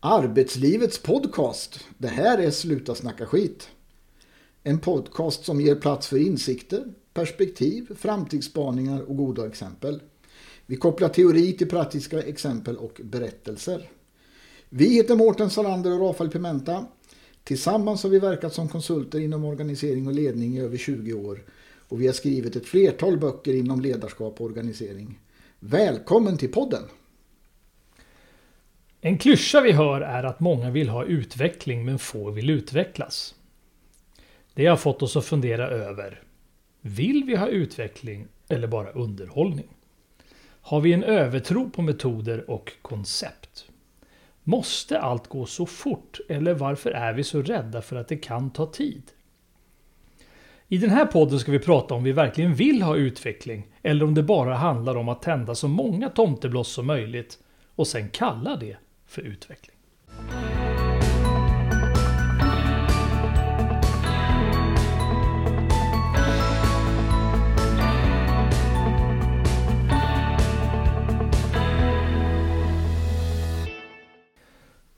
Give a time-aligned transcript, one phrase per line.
[0.00, 1.80] Arbetslivets podcast.
[1.98, 3.68] Det här är Sluta snacka skit.
[4.62, 10.00] En podcast som ger plats för insikter, perspektiv, framtidsspaningar och goda exempel.
[10.66, 13.90] Vi kopplar teori till praktiska exempel och berättelser.
[14.68, 16.86] Vi heter Mårten Salander och Rafael Pimenta.
[17.44, 21.44] Tillsammans har vi verkat som konsulter inom organisering och ledning i över 20 år
[21.88, 25.20] och vi har skrivit ett flertal böcker inom ledarskap och organisering.
[25.60, 26.82] Välkommen till podden!
[29.00, 33.34] En klyscha vi hör är att många vill ha utveckling men få vill utvecklas.
[34.54, 36.22] Det har fått oss att fundera över
[36.80, 39.68] Vill vi ha utveckling eller bara underhållning?
[40.60, 43.66] Har vi en övertro på metoder och koncept?
[44.42, 48.50] Måste allt gå så fort eller varför är vi så rädda för att det kan
[48.50, 49.02] ta tid?
[50.68, 54.14] I den här podden ska vi prata om vi verkligen vill ha utveckling eller om
[54.14, 57.38] det bara handlar om att tända så många tomtebloss som möjligt
[57.74, 58.76] och sen kalla det
[59.08, 59.76] för utveckling.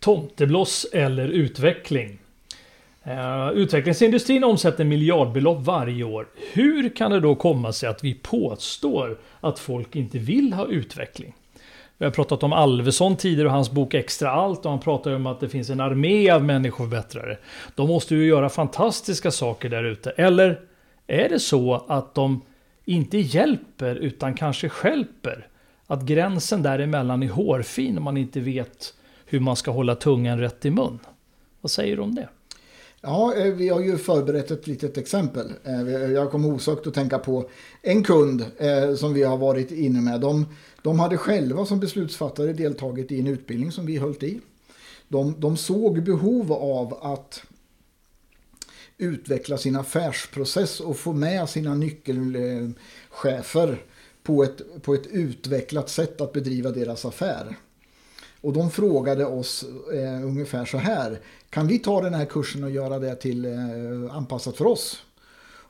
[0.01, 2.19] Tomtebloss eller utveckling?
[3.07, 6.29] Uh, utvecklingsindustrin omsätter miljardbelopp varje år.
[6.53, 11.35] Hur kan det då komma sig att vi påstår att folk inte vill ha utveckling?
[12.01, 15.27] Vi har pratat om Alvesson tidigare och hans bok Extra Allt och han pratar om
[15.27, 17.39] att det finns en armé av människoförbättrare.
[17.75, 20.11] De måste ju göra fantastiska saker där ute.
[20.11, 20.61] Eller
[21.07, 22.43] är det så att de
[22.85, 25.49] inte hjälper utan kanske skälper?
[25.87, 28.95] Att gränsen däremellan är hårfin om man inte vet
[29.27, 30.99] hur man ska hålla tungan rätt i mun.
[31.61, 32.29] Vad säger du om det?
[33.03, 35.53] Ja, eh, vi har ju förberett ett litet exempel.
[35.65, 37.49] Eh, jag kommer osökt att tänka på
[37.83, 40.21] en kund eh, som vi har varit inne med.
[40.21, 40.47] De,
[40.83, 44.41] de hade själva som beslutsfattare deltagit i en utbildning som vi höll i.
[45.09, 47.43] De, de såg behov av att
[48.99, 53.83] utveckla sin affärsprocess och få med sina nyckelchefer
[54.23, 57.57] på ett, på ett utvecklat sätt att bedriva deras affär.
[58.41, 61.21] Och de frågade oss eh, ungefär så här.
[61.51, 65.03] Kan vi ta den här kursen och göra det till eh, anpassat för oss?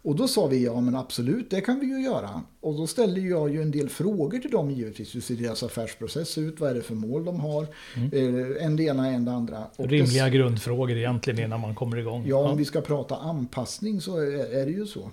[0.02, 2.42] Och då sa vi ja men absolut det kan vi ju göra.
[2.60, 5.14] Och då ställde jag ju en del frågor till dem givetvis.
[5.14, 6.60] Hur ser deras affärsprocess ut?
[6.60, 7.66] Vad är det för mål de har?
[7.96, 8.10] Mm.
[8.12, 9.64] Eh, en det ena, en det andra.
[9.76, 10.34] Och Rimliga dess...
[10.34, 12.24] grundfrågor egentligen innan man kommer igång.
[12.26, 15.10] Ja, om vi ska prata anpassning så är det ju så.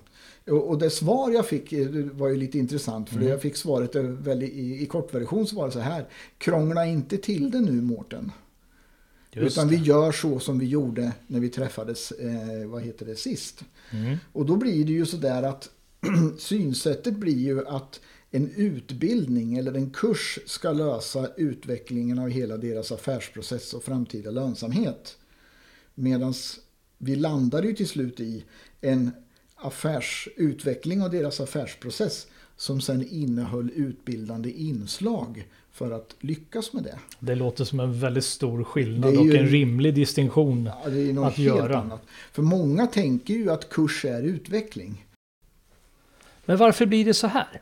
[0.51, 3.09] Och det svar jag fick eh, var ju lite intressant.
[3.09, 3.29] För mm.
[3.29, 6.05] jag fick svaret väldigt, i, i kortversion så var det så här.
[6.37, 8.31] Krångla inte till det nu Mårten.
[9.45, 13.63] Utan vi gör så som vi gjorde när vi träffades eh, vad heter det, sist.
[13.91, 14.17] Mm.
[14.33, 15.69] Och då blir det ju så där att
[16.37, 17.99] synsättet blir ju att
[18.31, 25.17] en utbildning eller en kurs ska lösa utvecklingen av hela deras affärsprocess och framtida lönsamhet.
[25.95, 26.33] Medan
[26.97, 28.43] vi landar ju till slut i
[28.81, 29.11] en
[29.55, 32.27] affärsutveckling av deras affärsprocess
[32.57, 36.99] som sen innehöll utbildande inslag för att lyckas med det.
[37.19, 41.13] Det låter som en väldigt stor skillnad ju, och en rimlig distinktion ja, det är
[41.13, 41.77] något att göra.
[41.77, 42.01] Annat.
[42.31, 45.05] För många tänker ju att kurs är utveckling.
[46.45, 47.61] Men varför blir det så här?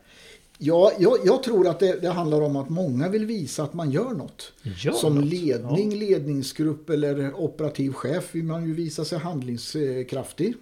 [0.58, 3.90] Ja, jag, jag tror att det, det, handlar om att många vill visa att man
[3.90, 4.52] gör något.
[4.62, 5.24] Gör Som något.
[5.24, 5.98] ledning, ja.
[5.98, 10.54] ledningsgrupp eller operativ chef vill man ju visa sig handlingskraftig.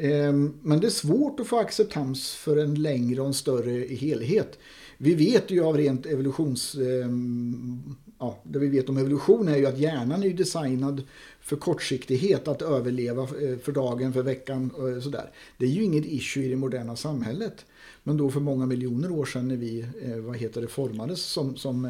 [0.00, 4.58] Ehm, men det är svårt att få acceptans för en längre och en större helhet.
[4.98, 6.74] Vi vet ju av rent evolutions...
[6.74, 11.02] Ehm, ja, det vi vet om evolution är ju att hjärnan är designad
[11.40, 15.30] för kortsiktighet, att överleva eh, för dagen, för veckan och sådär.
[15.58, 17.66] Det är ju inget issue i det moderna samhället.
[18.02, 21.56] Men då för många miljoner år sedan när vi eh, vad heter det, formades som,
[21.56, 21.82] som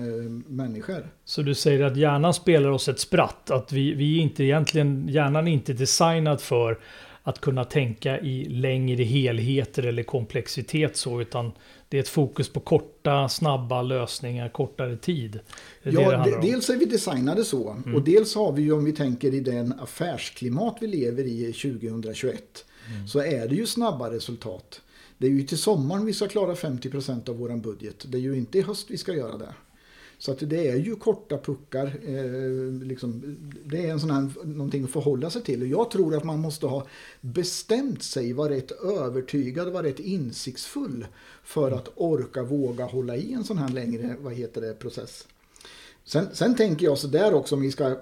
[0.49, 1.13] människor.
[1.25, 3.51] Så du säger att hjärnan spelar oss ett spratt?
[3.51, 6.79] Att vi, vi inte egentligen, hjärnan är inte designad för
[7.23, 11.53] att kunna tänka i längre helheter eller komplexitet så, utan
[11.89, 15.41] det är ett fokus på korta, snabba lösningar, kortare tid.
[15.83, 17.95] Det ja, det dels är vi designade så mm.
[17.95, 22.65] och dels har vi ju om vi tänker i den affärsklimat vi lever i 2021
[22.89, 23.09] mm.
[23.09, 24.81] så är det ju snabba resultat.
[25.19, 28.05] Det är ju till sommaren vi ska klara 50% av vår budget.
[28.09, 29.55] Det är ju inte i höst vi ska göra det.
[30.21, 31.87] Så att det är ju korta puckar.
[31.87, 35.63] Eh, liksom, det är en sån här, någonting att förhålla sig till.
[35.63, 36.87] Och jag tror att man måste ha
[37.21, 41.07] bestämt sig, vara rätt övertygad, vara rätt insiktsfull
[41.45, 45.27] för att orka, våga hålla i en sån här längre vad heter det, process.
[46.05, 47.97] Sen, sen tänker jag så där också om vi ska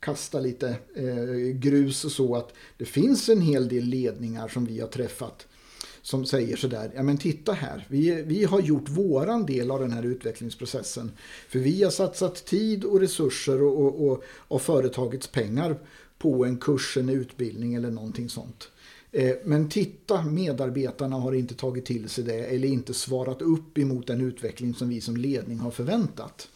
[0.00, 4.80] kasta lite eh, grus och så att det finns en hel del ledningar som vi
[4.80, 5.46] har träffat
[6.04, 9.92] som säger sådär, ja men titta här, vi, vi har gjort våran del av den
[9.92, 11.10] här utvecklingsprocessen.
[11.48, 15.76] För vi har satsat tid och resurser och, och, och, och företagets pengar
[16.18, 18.68] på en kurs, en utbildning eller någonting sånt.
[19.12, 24.06] Eh, men titta, medarbetarna har inte tagit till sig det eller inte svarat upp emot
[24.06, 26.48] den utveckling som vi som ledning har förväntat.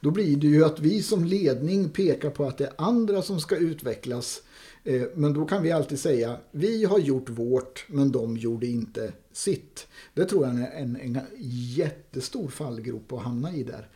[0.00, 3.40] Då blir det ju att vi som ledning pekar på att det är andra som
[3.40, 4.42] ska utvecklas.
[4.84, 9.12] Eh, men då kan vi alltid säga, vi har gjort vårt men de gjorde inte
[9.32, 9.86] sitt.
[10.14, 11.20] Det tror jag är en, en
[11.76, 13.88] jättestor fallgrop att hamna i där.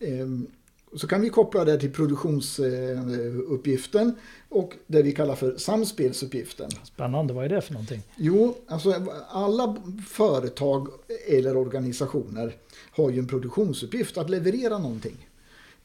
[0.00, 0.46] Ehm,
[0.94, 4.14] så kan vi koppla det till produktionsuppgiften
[4.48, 6.70] och det vi kallar för samspelsuppgiften.
[6.84, 8.02] Spännande, vad är det för någonting?
[8.16, 8.94] Jo, alltså
[9.28, 9.76] alla
[10.08, 10.88] företag
[11.28, 12.56] eller organisationer
[12.90, 15.25] har ju en produktionsuppgift att leverera någonting.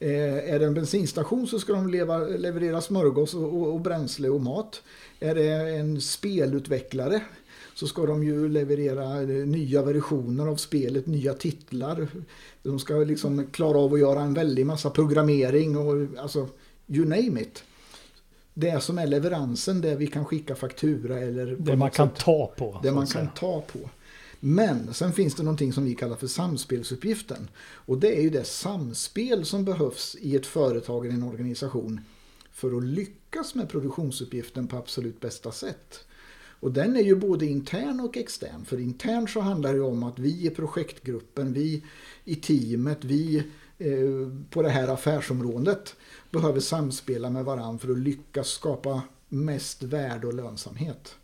[0.01, 4.29] Eh, är det en bensinstation så ska de leva, leverera smörgås och, och, och, bränsle
[4.29, 4.81] och mat.
[5.19, 7.21] Är det en spelutvecklare
[7.73, 12.07] så ska de ju leverera eh, nya versioner av spelet, nya titlar.
[12.63, 16.47] De ska liksom klara av att göra en väldig massa programmering och alltså
[16.87, 17.63] you name it.
[18.53, 21.55] Det som är leveransen, det vi kan skicka faktura eller...
[21.59, 22.79] Det man kan sätt, ta på.
[22.83, 23.79] Det man kan ta på.
[24.43, 27.49] Men sen finns det någonting som vi kallar för samspelsuppgiften.
[27.59, 32.01] Och det är ju det samspel som behövs i ett företag eller en organisation
[32.51, 36.05] för att lyckas med produktionsuppgiften på absolut bästa sätt.
[36.61, 38.65] Och den är ju både intern och extern.
[38.65, 41.83] För internt så handlar det om att vi i projektgruppen, vi
[42.23, 43.37] i teamet, vi
[43.77, 45.95] eh, på det här affärsområdet
[46.31, 51.15] behöver samspela med varandra för att lyckas skapa mest värde och lönsamhet.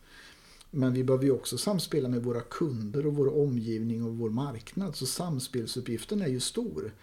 [0.72, 4.96] Men vi behöver ju också samspela med våra kunder och vår omgivning och vår marknad.
[4.96, 6.94] Så samspelsuppgiften är ju stor.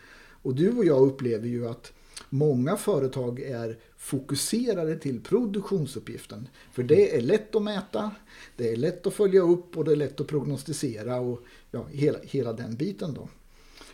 [0.42, 1.92] Och du och jag upplever ju att
[2.30, 6.48] många företag är fokuserade till produktionsuppgiften.
[6.72, 8.10] För det är lätt att mäta,
[8.56, 11.40] det är lätt att följa upp och det är lätt att prognostisera och
[11.70, 13.28] ja, hela, hela den biten då.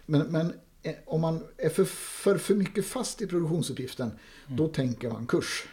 [0.06, 0.52] Men, men
[0.82, 4.10] eh, om man är för, för, för mycket fast i produktionsuppgiften,
[4.46, 4.56] mm.
[4.56, 5.68] då tänker man kurs.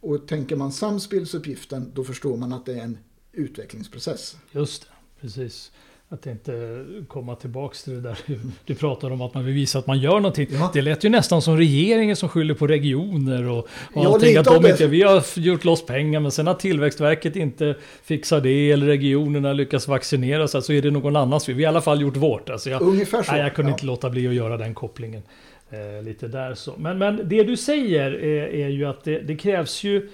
[0.00, 2.98] Och tänker man samspelsuppgiften, då förstår man att det är en
[3.38, 4.36] utvecklingsprocess.
[4.52, 4.88] Just det,
[5.20, 5.72] precis.
[6.10, 8.18] Att inte komma tillbaks till det där
[8.64, 10.46] du pratar om att man vill visa att man gör någonting.
[10.50, 10.70] Ja.
[10.74, 14.36] Det lät ju nästan som regeringen som skyller på regioner och, och ja, allting.
[14.36, 18.70] Att de inte, vi har gjort loss pengar men sen har Tillväxtverket inte fixat det
[18.70, 22.00] eller regionerna lyckas vaccinera sig så är det någon annans Vi har i alla fall
[22.00, 22.50] gjort vårt.
[22.50, 23.32] Alltså jag, Ungefär så.
[23.32, 23.74] Nej, jag kunde ja.
[23.74, 25.22] inte låta bli att göra den kopplingen.
[25.70, 26.74] Eh, lite där så.
[26.78, 30.08] Men, men det du säger är, är ju att det, det krävs ju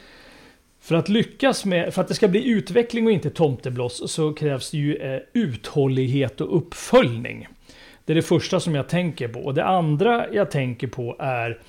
[0.85, 4.71] för att lyckas med, för att det ska bli utveckling och inte tomtebloss så krävs
[4.71, 7.49] det ju eh, uthållighet och uppföljning.
[8.05, 9.41] Det är det första som jag tänker på.
[9.41, 11.61] Och det andra jag tänker på är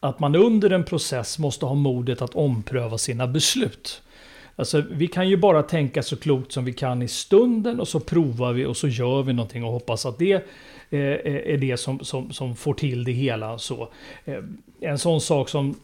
[0.00, 4.02] att man under en process måste ha modet att ompröva sina beslut.
[4.56, 8.00] Alltså, vi kan ju bara tänka så klokt som vi kan i stunden och så
[8.00, 10.32] provar vi och så gör vi någonting och hoppas att det
[10.90, 13.58] eh, eh är det som, som, som får till det hela.
[13.58, 13.88] Så,
[14.24, 14.38] eh,
[14.80, 15.74] en sån sak som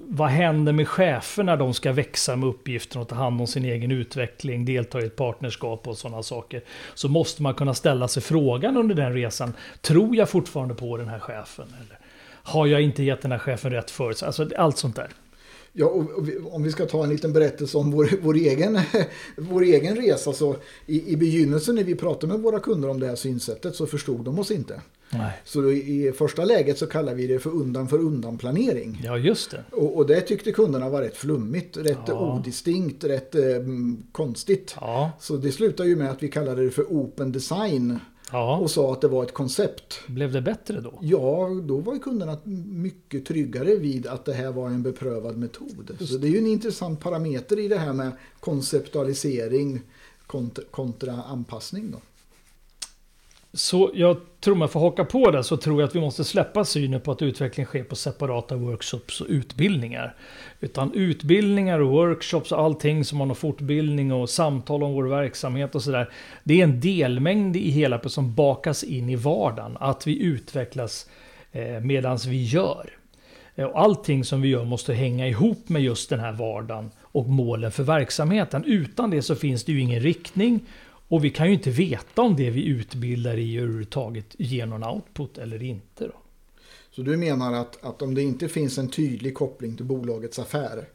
[0.00, 3.64] vad händer med chefer när de ska växa med uppgiften och ta hand om sin
[3.64, 6.64] egen utveckling, delta i ett partnerskap och sådana saker.
[6.94, 11.08] Så måste man kunna ställa sig frågan under den resan, tror jag fortfarande på den
[11.08, 11.66] här chefen?
[11.80, 11.98] Eller
[12.42, 14.22] har jag inte gett den här chefen rätt förut?
[14.22, 15.08] Alltså allt sånt där.
[15.72, 16.06] Ja, och
[16.50, 18.80] om vi ska ta en liten berättelse om vår, vår, egen,
[19.36, 20.56] vår egen resa så
[20.86, 24.24] i, i begynnelsen när vi pratade med våra kunder om det här synsättet så förstod
[24.24, 24.80] de oss inte.
[25.10, 25.32] Nej.
[25.44, 29.00] Så i första läget så kallar vi det för undan för undan planering.
[29.04, 29.64] Ja, just det.
[29.72, 32.36] Och, och det tyckte kunderna var rätt flummigt, rätt ja.
[32.36, 33.42] odistinkt, rätt eh,
[34.12, 34.76] konstigt.
[34.80, 35.10] Ja.
[35.20, 37.98] Så det slutar ju med att vi kallade det för open design.
[38.32, 38.56] Ja.
[38.56, 40.00] Och sa att det var ett koncept.
[40.06, 40.98] Blev det bättre då?
[41.00, 45.96] Ja, då var kunderna mycket tryggare vid att det här var en beprövad metod.
[46.00, 46.12] Just.
[46.12, 49.80] Så det är ju en intressant parameter i det här med konceptualisering
[50.26, 51.90] kontra, kontra anpassning.
[51.90, 51.98] Då.
[53.52, 56.64] Så jag tror man får haka på det så tror jag att vi måste släppa
[56.64, 60.14] synen på att utveckling sker på separata workshops och utbildningar.
[60.60, 65.74] Utan utbildningar och workshops och allting som man har fortbildning och samtal om vår verksamhet
[65.74, 66.10] och sådär.
[66.44, 69.76] Det är en delmängd i hela som bakas in i vardagen.
[69.80, 71.06] Att vi utvecklas
[71.52, 72.90] eh, medans vi gör.
[73.54, 77.28] Eh, och allting som vi gör måste hänga ihop med just den här vardagen och
[77.28, 78.64] målen för verksamheten.
[78.64, 80.60] Utan det så finns det ju ingen riktning
[81.08, 85.38] och vi kan ju inte veta om det vi utbildar i överhuvudtaget ger någon output
[85.38, 86.06] eller inte.
[86.06, 86.22] Då.
[86.90, 90.88] Så du menar att, att om det inte finns en tydlig koppling till bolagets affär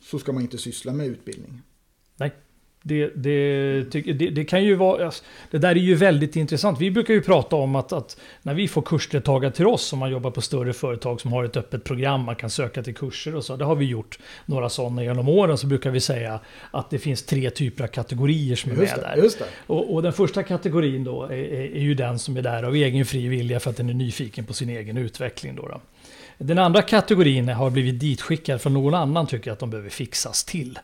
[0.00, 1.62] så ska man inte syssla med utbildning?
[2.16, 2.32] Nej.
[2.82, 5.04] Det, det, det, det, kan ju vara...
[5.04, 6.80] Alltså, det där är ju väldigt intressant.
[6.80, 10.10] Vi brukar ju prata om att, att när vi får kursdeltagare till oss, om man
[10.10, 13.44] jobbar på större företag som har ett öppet program, man kan söka till kurser och
[13.44, 13.56] så.
[13.56, 16.40] Det har vi gjort några sådana genom åren, så brukar vi säga
[16.70, 19.22] att det finns tre typer av kategorier som är Just med där.
[19.66, 22.74] Och, och den första kategorin då är, är, är ju den som är där av
[22.74, 25.56] egen fri vilja för att den är nyfiken på sin egen utveckling.
[25.56, 25.80] Då, då.
[26.38, 30.78] Den andra kategorin har blivit ditskickad från någon annan tycker att de behöver fixas till.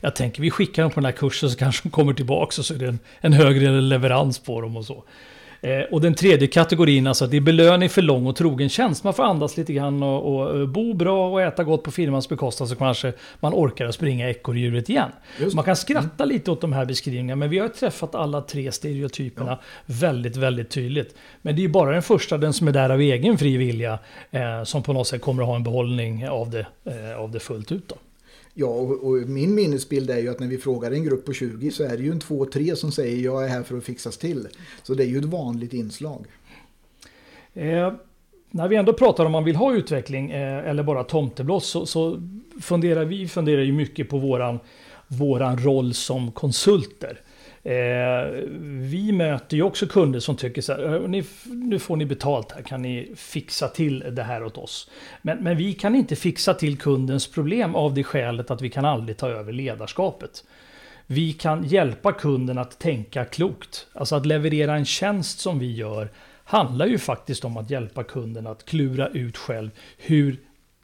[0.00, 2.64] Jag tänker vi skickar dem på den här kursen så kanske de kommer tillbaka och
[2.64, 5.04] så är det en, en högre leverans på dem och så.
[5.64, 9.04] Eh, och den tredje kategorin, alltså det är belöning för lång och trogen tjänst.
[9.04, 12.28] Man får andas lite grann och, och eh, bo bra och äta gott på firmans
[12.28, 15.10] bekostnad så kanske man orkar att springa ekorrhjulet igen.
[15.54, 19.58] Man kan skratta lite åt de här beskrivningarna men vi har träffat alla tre stereotyperna
[19.86, 21.14] väldigt, väldigt tydligt.
[21.42, 23.98] Men det är ju bara den första, den som är där av egen fri vilja,
[24.30, 27.40] eh, som på något sätt kommer att ha en behållning av det, eh, av det
[27.40, 27.88] fullt ut.
[27.88, 27.94] Då.
[28.54, 31.70] Ja, och, och min minnesbild är ju att när vi frågar en grupp på 20
[31.70, 34.18] så är det ju en två, tre som säger jag är här för att fixas
[34.18, 34.48] till.
[34.82, 36.26] Så det är ju ett vanligt inslag.
[37.54, 37.92] Eh,
[38.50, 42.22] när vi ändå pratar om man vill ha utveckling eh, eller bara tomtebloss så, så
[42.60, 44.58] funderar vi funderar ju mycket på våran,
[45.08, 47.20] våran roll som konsulter.
[47.64, 52.52] Eh, vi möter ju också kunder som tycker så här, ni, nu får ni betalt
[52.52, 54.90] här, kan ni fixa till det här åt oss?
[55.22, 58.84] Men, men vi kan inte fixa till kundens problem av det skälet att vi kan
[58.84, 60.44] aldrig ta över ledarskapet.
[61.06, 63.86] Vi kan hjälpa kunden att tänka klokt.
[63.92, 66.08] Alltså att leverera en tjänst som vi gör
[66.44, 70.36] handlar ju faktiskt om att hjälpa kunden att klura ut själv hur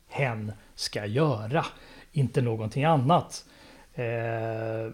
[0.09, 1.67] hen ska göra.
[2.13, 3.45] Inte någonting annat.
[3.95, 4.93] Eh,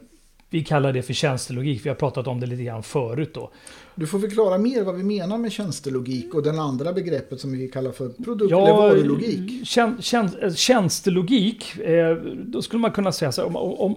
[0.55, 1.85] vi kallar det för tjänstelogik.
[1.85, 3.51] Vi har pratat om det lite grann förut då.
[3.95, 7.69] Du får förklara mer vad vi menar med tjänstelogik och den andra begreppet som vi
[7.69, 9.67] kallar för produkt eller varulogik.
[9.67, 13.97] Tjän, tjän, tjänstelogik, eh, då skulle man kunna säga så här, om, om,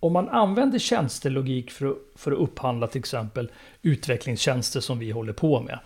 [0.00, 3.50] om man använder tjänstelogik för för att upphandla till exempel
[3.82, 5.78] utvecklingstjänster som vi håller på med.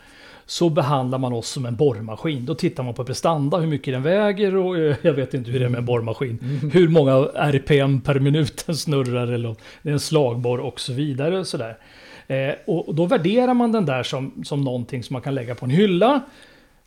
[0.51, 2.47] Så behandlar man oss som en borrmaskin.
[2.47, 5.61] Då tittar man på prestanda, hur mycket den väger och eh, jag vet inte hur
[5.61, 6.39] det är med en borrmaskin.
[6.43, 6.71] Mm.
[6.71, 10.93] Hur många RPM per minut den snurrar eller om det är en slagborr och så
[10.93, 11.39] vidare.
[11.39, 11.79] Och sådär.
[12.27, 15.65] Eh, och då värderar man den där som, som någonting som man kan lägga på
[15.65, 16.21] en hylla.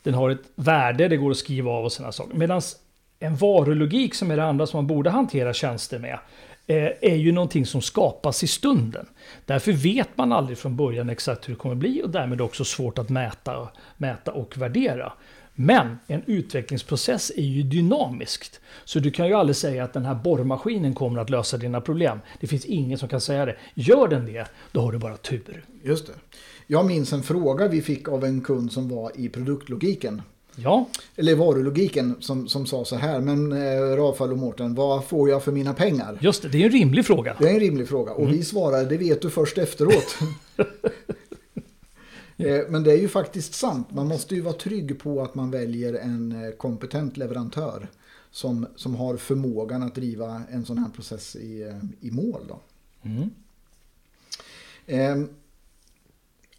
[0.04, 2.38] Den har ett värde, det går att skriva av och sådana saker.
[2.38, 2.62] Medan
[3.20, 6.20] en varulogik som är det andra som man borde hantera tjänster med
[6.68, 9.06] Eh, är ju någonting som skapas i stunden.
[9.46, 12.98] Därför vet man aldrig från början exakt hur det kommer bli och därmed också svårt
[12.98, 15.14] att mäta, mäta och värdera.
[15.56, 18.60] Men en utvecklingsprocess är ju dynamiskt.
[18.86, 22.20] Så du kan ju aldrig säga att den här borrmaskinen kommer att lösa dina problem.
[22.40, 23.56] Det finns ingen som kan säga det.
[23.74, 25.66] Gör den det, då har du bara tur.
[25.84, 26.14] Just det.
[26.68, 30.22] Jag minns en fråga vi fick av en kund som var i produktlogiken.
[30.56, 33.20] Ja, Eller varulogiken som, som sa så här.
[33.20, 36.18] Men eh, Rafael och Mårten, vad får jag för mina pengar?
[36.22, 36.50] just det.
[36.50, 37.36] Det är en rimlig fråga.
[37.40, 38.12] Det är en rimlig fråga.
[38.12, 40.18] Och vi svarade, det vet du först efteråt.
[42.38, 43.92] Eh, Men det är ju faktiskt sant.
[43.92, 47.88] Man måste ju vara trygg på att man väljer en eh, kompetent leverantör.
[48.32, 52.42] Som, som har förmågan att driva en sån här process i, eh, i mål.
[52.48, 52.60] Då.
[53.04, 53.30] Mm.
[54.86, 55.28] Eh,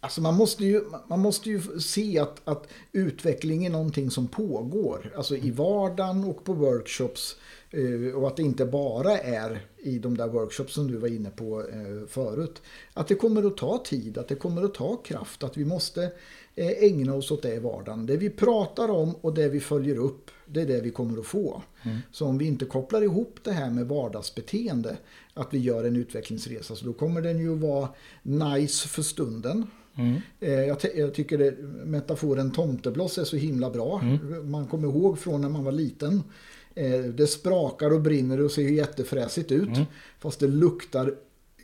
[0.05, 5.13] Alltså man måste ju, man måste ju se att, att utveckling är någonting som pågår.
[5.17, 7.35] Alltså i vardagen och på workshops.
[7.71, 11.29] eh, Och att det inte bara är i de där workshops som du var inne
[11.29, 12.61] på eh, förut.
[12.93, 15.43] Att det kommer att ta tid, att det kommer att ta kraft.
[15.43, 16.03] Att vi måste
[16.55, 18.05] eh, ägna oss åt det i vardagen.
[18.05, 21.25] Det vi pratar om och det vi följer upp, det är det vi kommer att
[21.25, 21.61] få.
[22.11, 24.97] Så om vi inte kopplar ihop det här med vardagsbeteende,
[25.33, 27.89] att vi gör en utvecklingsresa, så då kommer den ju vara
[28.23, 29.67] nice för stunden.
[29.97, 30.21] Mm.
[30.39, 31.51] Eh, Jag, jag tycker det,
[31.85, 34.01] metaforen tomtebloss är så himla bra.
[34.43, 36.23] Man kommer ihåg från när man var liten.
[36.75, 39.69] Eh, Det sprakar och brinner och ser jättefräsigt ut.
[40.19, 41.15] Fast det luktar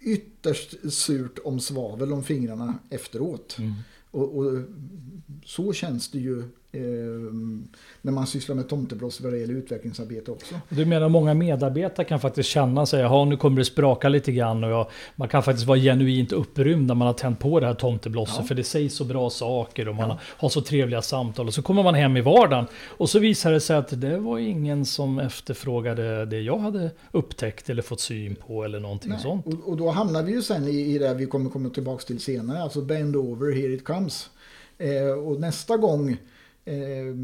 [0.01, 3.57] ytterst surt om svavel om fingrarna efteråt.
[4.11, 4.61] Och, och
[5.45, 6.43] så känns det ju
[8.01, 10.55] när man sysslar med tomtebloss vad det gäller utvecklingsarbete också.
[10.69, 14.63] Du menar många medarbetare kan faktiskt känna sig, ja nu kommer det spraka lite grann
[14.63, 17.73] och jag, man kan faktiskt vara genuint upprymd när man har tänt på det här
[17.73, 18.43] tomteblosset Ja.
[18.43, 21.83] för det sägs så bra saker och man har så trevliga samtal och så kommer
[21.83, 26.25] man hem i vardagen och så visar det sig att det var ingen som efterfrågade
[26.25, 29.19] det jag hade upptäckt eller fått syn på eller någonting Nej.
[29.19, 29.45] sånt.
[29.45, 32.19] Och, och då hamnar vi ju sen i, i det vi kommer komma tillbaka till
[32.19, 34.29] senare, alltså bend over, here it comes.
[34.77, 36.17] Eh, och nästa gång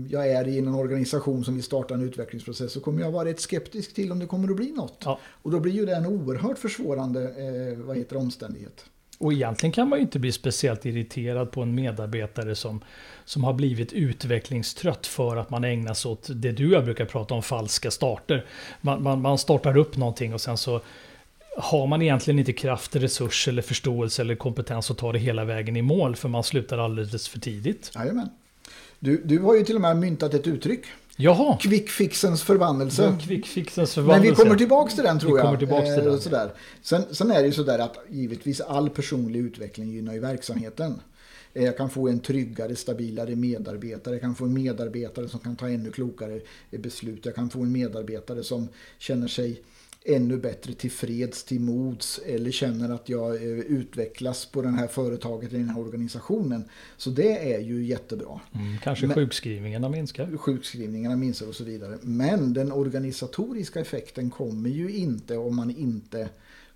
[0.10, 3.40] jag är i en organisation som vill starta en utvecklingsprocess så kommer jag vara rätt
[3.40, 5.02] skeptisk till om det kommer att bli något.
[5.06, 5.20] Ja.
[5.42, 8.86] Och då blir ju det en oerhört försvårande eh, vad heter omständighet.
[9.20, 12.84] Och egentligen kan man ju inte bli speciellt irriterad på en medarbetare som,
[13.26, 17.06] som har blivit utvecklingstrött för att man ägnar sig åt det du och jag brukar
[17.06, 18.46] prata om, falska starter.
[18.82, 20.82] Man, man, man startar upp någonting och sen så
[21.58, 25.78] har man egentligen inte kraft, resurs eller förståelse eller kompetens att ta det hela vägen
[25.78, 27.92] i mål för man slutar alldeles för tidigt.
[27.96, 28.30] Jajamän.
[29.00, 30.86] Du, du har ju till och med myntat ett uttryck.
[31.20, 31.58] Jaha.
[31.62, 33.04] Quickfixens förbannelse.
[33.04, 34.26] Ja, quickfixens förbannelse.
[34.26, 35.46] Men vi kommer tillbaks till den tror vi jag.
[35.46, 36.20] Kommer tillbaks till eh, den.
[36.20, 36.52] Sådär.
[36.82, 41.02] Sen, sen är det ju sådär att givetvis all personlig utveckling gynnar ju verksamheten.
[41.54, 44.14] Eh, Jag kan få en tryggare, stabilare medarbetare.
[44.14, 46.40] Jag kan få en medarbetare som kan ta ännu klokare
[46.72, 47.26] beslut.
[47.26, 49.62] Jag kan få en medarbetare som känner sig
[50.08, 55.54] ännu bättre tillfreds, till mods eller känner att jag eh, utvecklas på det här företaget,
[55.54, 56.70] i den här organisationen.
[56.98, 58.40] Så det är ju jättebra.
[58.56, 60.38] Mm, kanske Men- sjukskrivningarna minskar.
[60.38, 61.98] Sjukskrivningarna minskar och så vidare.
[62.02, 66.30] Men den organisatoriska effekten kommer ju inte om man inte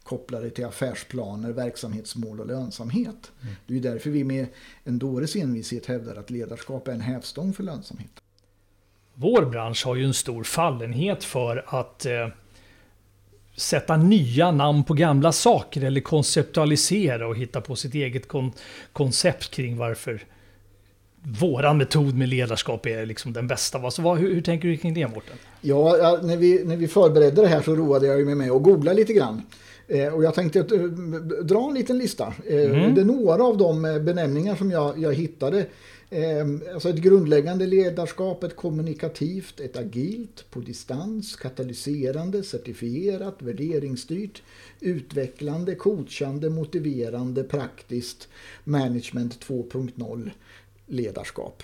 [0.04, 3.32] kopplar det till affärsplaner, verksamhetsmål och lönsamhet.
[3.68, 4.46] Det är ju därför vi med
[4.84, 8.12] en dåres envishet hävdar att ledarskap är en hävstång för lönsamhet.
[9.14, 12.28] Vår bransch har ju en stor fallenhet för att eh,
[13.56, 18.52] sätta nya namn på gamla saker eller konceptualisera och hitta på sitt eget kon
[18.94, 20.24] koncept kring varför
[21.24, 23.78] våran metod med ledarskap är liksom den bästa.
[23.78, 25.36] Alltså, vad, hur, hur tänker du kring det Mårten?
[25.62, 28.64] Ja, ja, när, vi, när vi förberedde det här så roade jag mig med att
[28.64, 29.42] googla lite grann.
[29.88, 30.80] Eh, och jag tänkte att, eh,
[31.44, 32.34] dra en liten lista.
[32.50, 32.96] Eh, Mm.
[32.96, 35.66] Det är några av de eh, benämningar som jag, jag hittade.
[36.14, 44.44] Ehm, alltså ett grundläggande ledarskap, ett kommunikativt, ett agilt, på distans, katalyserande, certifierat, värderingsstyrt,
[44.80, 48.28] utvecklande, coachande, motiverande, praktiskt,
[48.64, 50.32] management 2.0,
[50.86, 51.64] ledarskap.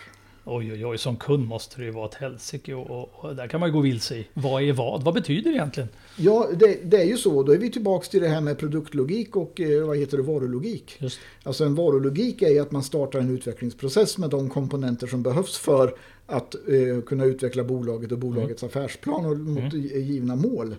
[0.49, 3.47] Oj, oj, oj, som kund måste det ju vara ett helsike och, och, och där
[3.47, 4.27] kan man ju gå vilse i.
[4.33, 5.03] Vad är vad?
[5.03, 5.89] Vad betyder det egentligen?
[6.15, 7.43] Ja, det, det är ju så.
[7.43, 10.95] Då är vi tillbaka till det här med produktlogik och eh, vad heter det, varulogik.
[10.99, 15.23] Just Alltså en varulogik är ju att man startar en utvecklingsprocess med de komponenter som
[15.23, 20.75] behövs för att eh, kunna utveckla bolaget och bolagets affärsplan och mot givna mål.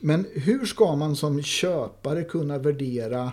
[0.00, 3.32] Men hur ska man som köpare kunna värdera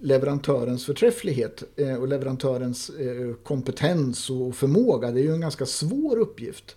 [0.00, 5.10] leverantörens förträfflighet eh, och leverantörens eh, kompetens och förmåga?
[5.10, 6.76] Det är ju en ganska svår uppgift.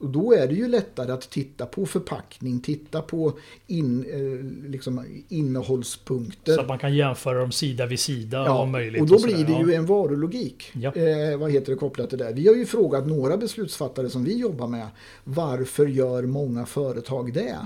[0.00, 5.04] Och då är det ju lättare att titta på förpackning, titta på in, eh, liksom
[5.28, 6.54] innehållspunkter.
[6.54, 9.02] Så att man kan jämföra dem sida vid sida om möjligt.
[9.02, 9.66] och då sådär, blir det ja.
[9.66, 10.72] ju en varulogik.
[10.72, 10.92] Ja.
[10.94, 12.32] Eh, vad heter det kopplat till det?
[12.32, 14.86] Vi har ju frågat några beslutsfattare som vi jobbar med.
[15.24, 17.56] Varför gör många företag det?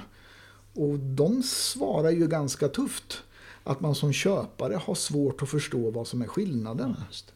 [0.75, 3.23] Och de svarar ju ganska tufft.
[3.65, 6.95] Att man som köpare har svårt att förstå vad som är skillnaden.
[7.09, 7.33] Just.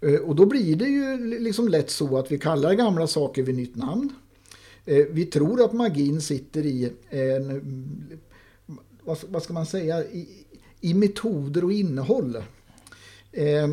[0.00, 3.54] Eh, Och då blir det ju liksom lätt så att vi kallar gamla saker vid
[3.54, 4.12] nytt namn.
[4.84, 8.18] Eh, Vi tror att magin sitter i, en, mm,
[9.28, 10.28] vad ska man säga, i,
[10.80, 12.36] i metoder och innehåll.
[13.32, 13.68] Eh,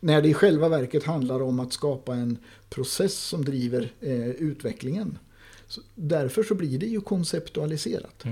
[0.00, 2.38] När det i själva verket handlar om att skapa en
[2.70, 3.92] process som driver
[4.38, 5.18] utvecklingen.
[5.66, 8.24] Så därför så blir det ju konceptualiserat.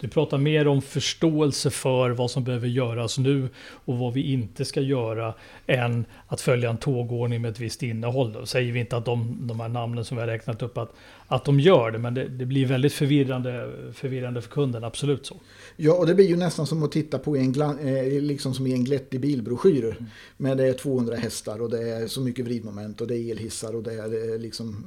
[0.00, 4.64] Du pratar mer om förståelse för vad som behöver göras nu och vad vi inte
[4.64, 5.34] ska göra
[5.66, 8.32] än att följa en tågordning med ett visst innehåll.
[8.32, 10.92] Då säger vi inte att de, de här namnen som vi har räknat upp att,
[11.26, 15.36] att de gör det, men det, det blir väldigt förvirrande, förvirrande för kunden, absolut så.
[15.76, 18.72] Ja, och det blir ju nästan som att titta på en, eh, liksom som i
[18.72, 19.96] en glättig bilbroschyr.
[20.36, 23.76] Men det är 200 hästar och det är så mycket vridmoment och det är elhissar
[23.76, 24.84] och det är eh, liksom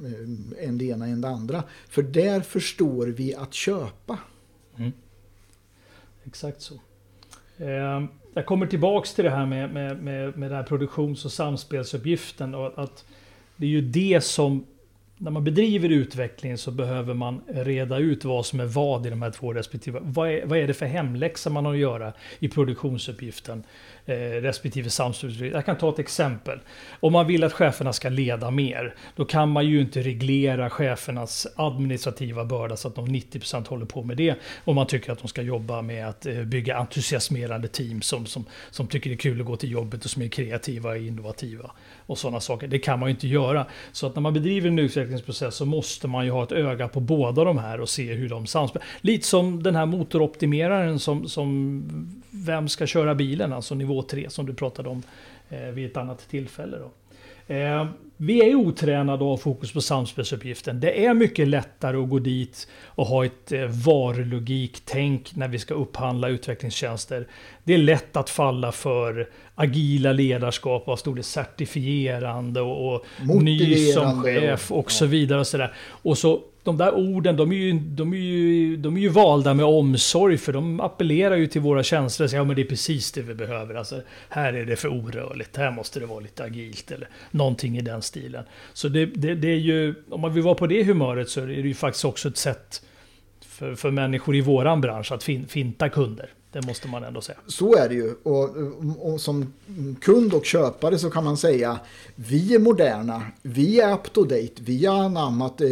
[0.58, 1.62] eh, en det ena en det andra.
[1.88, 4.18] För där förstår vi att köpa.
[4.78, 4.92] Mm.
[6.24, 6.74] Exakt så.
[7.58, 8.04] Eh,
[8.34, 12.54] jag kommer tillbaks till det här med, med, med, med den här produktions och samspelsuppgiften.
[12.54, 13.04] Och att
[13.56, 14.66] det är ju det som,
[15.16, 19.22] när man bedriver utveckling så behöver man reda ut vad som är vad i de
[19.22, 19.98] här två respektive.
[20.02, 23.64] Vad är, vad är det för hemläxa man har att göra i produktionsuppgiften
[24.06, 25.56] eh, respektive samspelsuppgiften?
[25.56, 26.58] Jag kan ta ett exempel.
[27.00, 31.46] Om man vill att cheferna ska leda mer, då kan man ju inte reglera chefernas
[31.56, 34.34] administrativa börda så att de 90% håller på med det.
[34.64, 38.44] Om man tycker att de ska jobba med att eh, bygga entusiasmerande team som, som,
[38.70, 41.70] som tycker det är kul att gå till jobbet och som är kreativa och innovativa.
[42.06, 42.68] Och sådana saker.
[42.68, 43.66] Det kan man ju inte göra.
[43.92, 47.00] Så att när man bedriver en utvecklingsprocess så måste man ju ha ett öga på
[47.00, 48.86] båda de här och se hur de samspelar.
[49.00, 51.82] Lite som den här motoroptimeraren som, som
[52.30, 55.02] vem ska köra bilen, alltså nivå 3 som du pratade om
[55.50, 56.76] eh, vid ett annat tillfälle.
[56.78, 56.90] Då.
[57.54, 60.80] Eh, vi är otränade och har fokus på samspelsuppgiften.
[60.80, 65.74] Det är mycket lättare att gå dit och ha ett eh, varulogik-tänk när vi ska
[65.74, 67.26] upphandla utvecklingstjänster.
[67.64, 73.04] Det är lätt att falla för agila ledarskap, vad stod det, certifierande och, och
[73.42, 75.40] ny som chef och- och så vidare.
[75.40, 75.72] Och så, där.
[75.78, 79.54] och så de där orden, de är, ju, de, är ju, de är ju valda
[79.54, 82.26] med omsorg för de appellerar ju till våra känslor.
[82.26, 83.74] Så, ja men det är precis det vi behöver.
[83.74, 87.80] Alltså, här är det för orörligt, här måste det vara lite agilt eller någonting i
[87.80, 88.44] den stilen.
[88.72, 91.46] Så det, det, det är ju, om man vill vara på det humöret så är
[91.46, 92.82] det ju faktiskt också ett sätt
[93.40, 96.30] för, för människor i våran bransch att fin, finta kunder.
[96.52, 97.38] Det måste man ändå säga.
[97.46, 98.14] Så är det ju.
[98.22, 98.56] Och,
[99.12, 99.52] och, som
[100.00, 101.80] kund och köpare så kan man säga
[102.14, 105.68] vi är moderna, vi är up to date, vi har anammat eh,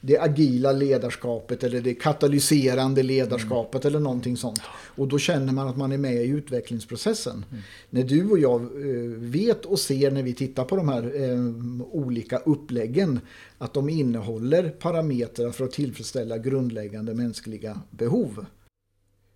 [0.00, 3.88] det agila ledarskapet eller det katalyserande ledarskapet mm.
[3.90, 4.60] eller någonting sånt.
[4.70, 7.44] Och då känner man att man är med i utvecklingsprocessen.
[7.50, 7.62] Mm.
[7.90, 11.38] När du och jag eh, vet och ser när vi tittar på de här eh,
[11.90, 13.20] olika uppläggen
[13.58, 18.46] att de innehåller parametrar för att tillfredsställa grundläggande mänskliga behov.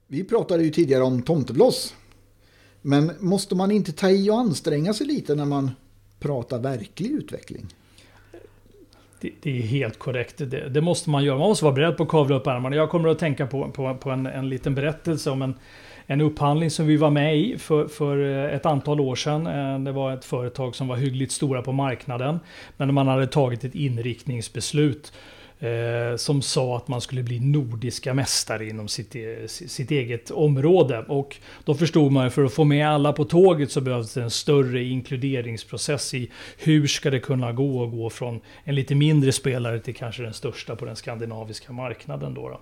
[0.07, 1.95] Vi pratade ju tidigare om tomtebloss.
[2.83, 5.71] Men måste man inte ta i och anstränga sig lite när man
[6.19, 7.67] pratar verklig utveckling?
[9.21, 10.39] Det, det är helt korrekt.
[10.39, 11.39] Det, det, måste man göra.
[11.39, 12.77] Man måste vara beredd på att kavla upp ärmarna.
[12.77, 15.55] Jag kommer att tänka på, på, på en, en liten berättelse om en,
[16.07, 19.47] en upphandling som vi var med i för, för eh, ett antal år sedan.
[19.47, 22.41] Eh, det var ett företag som var hyggligt stora på marknaden.
[22.77, 25.13] Men man hade tagit ett inriktningsbeslut
[25.61, 31.05] eh, som sa att man skulle bli nordiska mästare inom sitt, eh, sitt eget område.
[31.09, 34.31] Och då förstod man för att få med alla på tåget så behövs det en
[34.31, 39.79] större inkluderingsprocess i hur ska det kunna gå att gå från en lite mindre spelare
[39.79, 42.35] till kanske den största på den skandinaviska marknaden.
[42.35, 42.61] Då, då.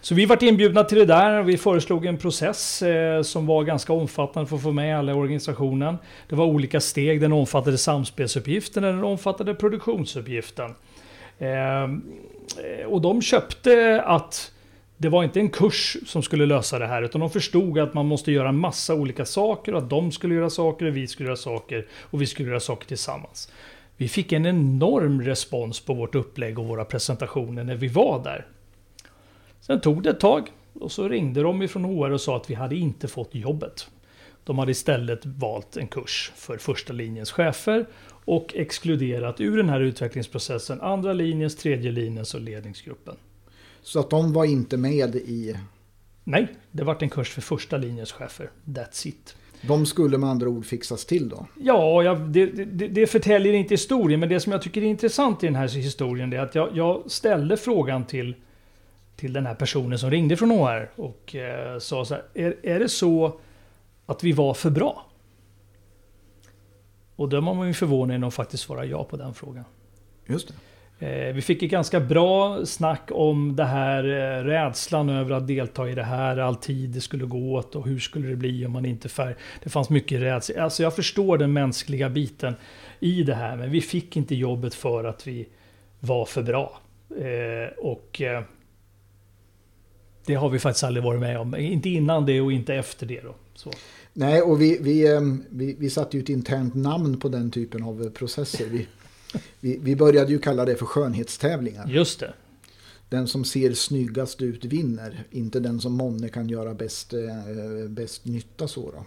[0.00, 3.64] Så vi vart inbjudna till det där och vi föreslog en process eh, som var
[3.64, 5.96] ganska omfattande för att få med alla i organisationen.
[6.28, 10.74] Det var olika steg, den omfattade samspelsuppgiften, och den omfattade produktionsuppgiften.
[11.38, 12.02] Ehm,
[12.64, 14.52] eh, och de köpte att
[14.96, 18.06] det var inte en kurs som skulle lösa det här, utan de förstod att man
[18.06, 21.86] måste göra en massa olika saker, att de skulle göra saker, vi skulle göra saker
[22.00, 23.52] och vi skulle göra saker tillsammans.
[23.96, 28.46] Vi fick en enorm respons på vårt upplägg och våra presentationer när vi var där.
[29.60, 30.48] Sen tog det ett tag
[30.80, 33.88] och så ringde de ifrån HR och sa att vi hade inte fått jobbet.
[34.44, 37.86] De hade istället valt en kurs för första linjens chefer
[38.26, 43.16] och exkluderat ur den här utvecklingsprocessen andra linjens, tredje linjens och ledningsgruppen.
[43.82, 45.56] Så att de var inte med i...
[46.24, 48.50] Nej, det var en kurs för första linjens chefer.
[48.64, 49.36] That's it.
[49.62, 51.46] De skulle med andra ord fixas till då?
[51.60, 55.42] Ja, jag, det, det, det förtäljer inte historien, men det som jag tycker är intressant
[55.42, 58.34] i den här historien är att jag, jag ställde frågan till,
[59.16, 62.78] till den här personen som ringde från HR och eh, sa så här, är, är
[62.78, 63.40] det så
[64.06, 65.06] att vi var för bra?
[67.16, 69.64] Och då var man ju förvånad när de faktiskt svarade ja på den frågan.
[70.26, 70.54] Just det.
[70.98, 75.88] Eh, vi fick ett ganska bra snack om det här eh, rädslan över att delta
[75.88, 78.72] i det här, all tid det skulle gå åt och hur skulle det bli om
[78.72, 79.34] man inte färg.
[79.62, 80.62] Det fanns mycket rädsla.
[80.62, 82.54] Alltså jag förstår den mänskliga biten
[83.00, 85.48] i det här, men vi fick inte jobbet för att vi
[86.00, 86.80] var för bra.
[87.10, 88.22] Eh, och
[90.26, 91.56] det har vi faktiskt aldrig varit med om.
[91.56, 93.20] Inte innan det och inte efter det.
[93.20, 93.34] Då.
[93.54, 93.70] Så.
[94.18, 97.82] Nej, och vi, vi, ehm, vi, vi satte ju ett internt namn på den typen
[97.82, 98.66] av processer.
[98.66, 98.86] Vi,
[99.60, 101.88] vi, vi började ju kalla det för skönhetstävlingar.
[101.88, 102.34] Just det.
[103.08, 108.24] Den som ser snyggast ut vinner, inte den som månne kan göra bäst, eh, bäst
[108.24, 108.68] nytta.
[108.68, 109.04] Så då.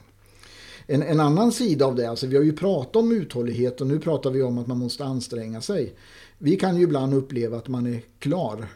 [0.88, 4.00] En, en, annan sida av det, alltså vi har ju pratat om uthållighet och nu
[4.00, 5.94] pratar vi om att man måste anstränga sig.
[6.38, 8.68] Vi kan ju ibland uppleva att man är klar.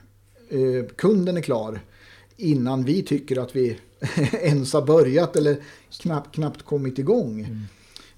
[0.50, 1.80] Eh, kunden är klar
[2.38, 3.78] innan vi tycker att vi
[4.34, 5.58] ens har börjat eller
[6.02, 7.40] knappt, knappt kommit igång.
[7.40, 7.66] Mm.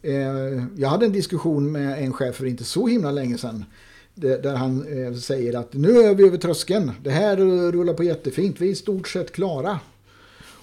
[0.02, 3.66] Eh, jag hade en diskussion med en chef för inte så himla länge sedan.
[4.16, 6.92] Där han eh, säger att nu är vi över tröskeln.
[7.04, 7.38] Det här
[7.72, 8.62] rullar på jättefint.
[8.62, 9.80] Vi är i stort sett klara.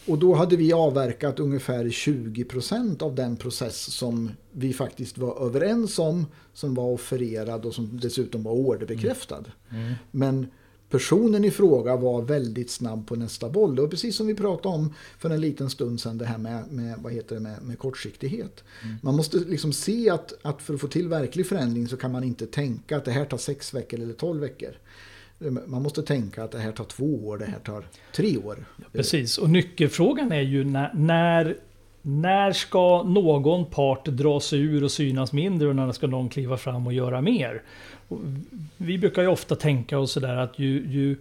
[0.06, 5.98] Och då hade vi avverkat ungefär 20% av den process som vi faktiskt var överens
[5.98, 9.44] om, som var offererad och som dessutom var orderbekräftad.
[9.70, 9.82] Mm.
[9.82, 9.94] Mm.
[10.10, 10.46] Men
[10.92, 13.80] personen i fråga var väldigt snabb på nästa boll.
[13.80, 16.98] Var precis som vi pratade om för en liten stund sedan, det här med, med
[16.98, 18.64] vad heter det, med, med kortsiktighet.
[18.84, 18.96] Mm.
[19.02, 22.24] Man måste liksom se att, att för att få till verklig förändring så kan man
[22.24, 24.70] inte tänka att det här tar sex veckor eller tolv veckor.
[25.66, 27.84] Man måste tänka att det här tar två år, det här tar
[28.16, 28.64] tre år.
[28.76, 31.56] Ja, precis, och nyckelfrågan är ju när, när
[32.02, 36.56] när ska någon part dra sig ur och synas mindre och när ska någon kliva
[36.56, 37.62] fram och göra mer?
[38.76, 41.16] Vi brukar ju ofta tänka oss sådär att ju, ju,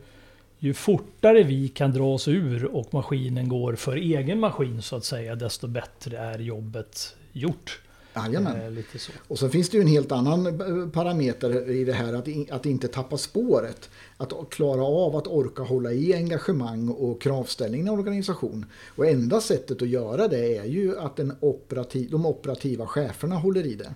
[0.59, 5.05] ju fortare vi kan dra oss ur och maskinen går för egen maskin så att
[5.05, 7.81] säga, desto bättre är jobbet gjort.
[8.15, 8.77] Jajamän.
[8.77, 9.11] Eh, så.
[9.27, 12.65] Och så finns det ju en helt annan eh, parameter i det här, att, att
[12.65, 13.89] inte tappa spåret.
[14.17, 18.65] Att klara av att orka hålla i engagemang och kravställning i en organisation.
[18.95, 23.65] Och enda sättet att göra det är ju att den operativ, de operativa cheferna håller
[23.65, 23.93] i det.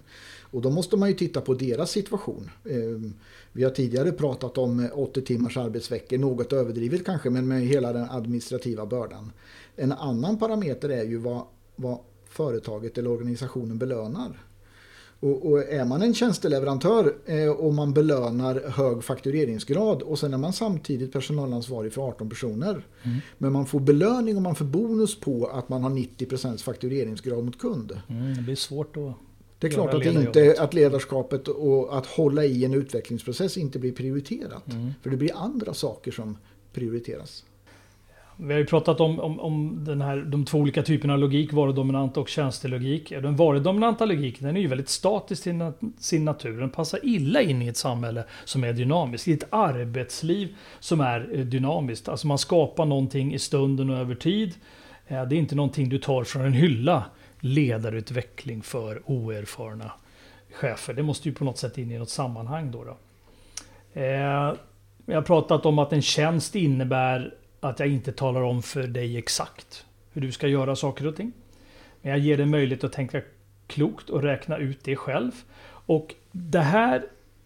[0.51, 2.49] Och då måste man ju titta på deras situation.
[2.69, 3.13] Ehm,
[3.51, 8.09] vi har tidigare pratat om 80 timmars arbetsveckor, något överdrivet kanske, men med hela den
[8.09, 9.31] administrativa bördan.
[9.75, 11.43] En annan parameter är ju vad,
[11.75, 14.45] vad företaget eller organisationen belönar.
[15.19, 20.37] Och, och, är man en tjänsteleverantör eh, och man belönar hög faktureringsgrad och sen är
[20.37, 22.87] man samtidigt personalansvarig för 18 personer.
[23.03, 23.17] Mm.
[23.37, 27.59] Men man får belöning och man får bonus på att man har 90% faktureringsgrad mot
[27.59, 27.99] kund.
[28.07, 29.13] Mm, det blir svårt att
[29.59, 33.91] det är klart att, inte, att ledarskapet och att hålla i en utvecklingsprocess inte blir
[33.91, 34.73] prioriterat.
[34.73, 34.93] Mm.
[35.01, 36.37] För det blir andra saker som
[36.73, 37.43] prioriteras.
[38.37, 41.53] Vi har ju pratat om, om, om den här, de två olika typerna av logik,
[41.53, 43.09] varudominant och tjänstelogik.
[43.09, 46.59] Den varudominanta logiken den är ju väldigt statisk till sin natur.
[46.59, 49.27] Den passar illa in i ett samhälle som är dynamiskt.
[49.27, 52.09] I ett arbetsliv som är eh, dynamiskt.
[52.09, 54.53] Alltså man skapar någonting i stunden och över tid.
[55.07, 57.03] Eh, det är inte någonting du tar från en hylla.
[57.45, 59.91] Ledarutveckling för oerfarna
[60.51, 60.93] chefer.
[60.93, 62.83] Det måste ju på något sätt in i något sammanhang då.
[62.83, 62.97] då.
[64.01, 64.55] Eh,
[65.05, 69.17] jag har pratat om att en tjänst innebär att jag inte talar om för dig
[69.17, 71.31] exakt hur du ska göra saker och ting.
[72.01, 73.21] Men jag ger dig möjlighet att tänka
[73.67, 75.31] klokt och räkna ut det själv.
[75.67, 77.05] Och det här,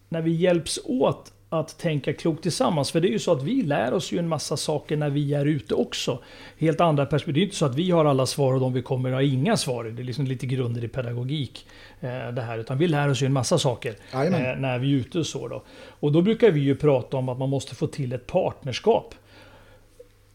[0.09, 2.91] när vi hjälps åt att tänka klokt tillsammans.
[2.91, 5.33] För det är ju så att vi lär oss ju en massa saker när vi
[5.33, 6.23] är ute också.
[6.57, 7.33] Helt andra perspektiv.
[7.33, 9.57] Det är inte så att vi har alla svar och de vi kommer ha inga
[9.57, 9.83] svar.
[9.83, 11.67] Det är liksom lite grunder i pedagogik.
[11.99, 12.57] Eh, det här.
[12.57, 15.47] Utan vi lär oss ju en massa saker eh, när vi är ute och så.
[15.47, 15.63] Då.
[15.99, 19.15] Och då brukar vi ju prata om att man måste få till ett partnerskap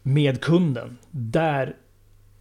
[0.01, 0.97] med kunden.
[1.11, 1.75] Där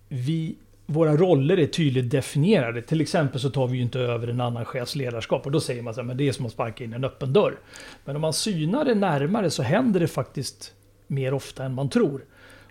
[0.08, 0.56] vi,
[0.86, 2.82] våra roller är tydligt definierade.
[2.82, 5.46] Till exempel så tar vi ju inte över en annan chefs ledarskap.
[5.46, 7.32] Och då säger man så här, men det är som att sparka in en öppen
[7.32, 7.58] dörr.
[8.04, 10.74] Men om man synar det närmare så händer det faktiskt
[11.06, 12.24] mer ofta än man tror.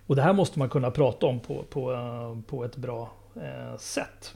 [0.08, 3.78] Och det här måste man kunna prata om på, på, eh, på ett bra eh,
[3.78, 4.36] sätt.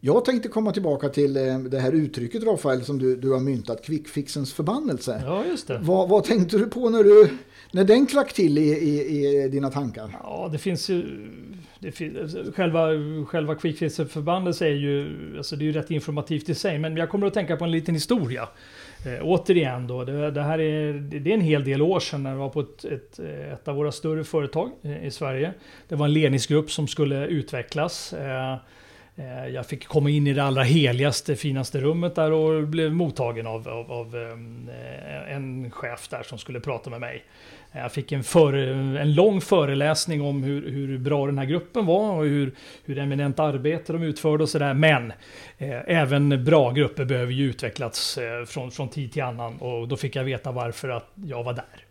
[0.00, 3.84] Jag tänkte komma tillbaka till eh, det här uttrycket Rafael som du, du har myntat,
[3.84, 5.22] quickfixens förbannelse.
[5.26, 5.78] Ja, just det.
[5.82, 7.28] Vad, vad tänkte du på när, du,
[7.72, 10.16] när den klack till i, i, i dina tankar?
[10.22, 11.28] Ja, det finns ju...
[11.80, 12.88] Det finns, själva,
[13.26, 17.10] själva quickfixens förbannelse är ju, alltså det är ju rätt informativt i sig, men jag
[17.10, 18.48] kommer att tänka på en liten historia.
[19.06, 22.30] Eh, återigen då, det, det, här är, det är en hel del år sedan när
[22.30, 23.18] jag var på ett, ett,
[23.52, 25.52] ett av våra större företag eh, i Sverige.
[25.88, 28.12] Det var en ledningsgrupp som skulle utvecklas.
[28.12, 28.56] Eh,
[29.18, 33.46] Eh, jag fick komma in i det allra heligaste, finaste rummet där och blev mottagen
[33.46, 37.24] av, av, av ehm, eh, en chef där som skulle prata med mig.
[37.72, 41.86] Eh, jag fick en, för, en lång föreläsning om hur, hur, bra den här gruppen
[41.86, 42.54] var och hur,
[42.84, 44.74] hur eminent arbete de utförde och sådär.
[44.74, 45.12] Men
[45.58, 49.96] eh, även bra grupper behöver ju utvecklas eh, från, från tid till annan och då
[49.96, 51.87] fick jag veta varför att jag var där.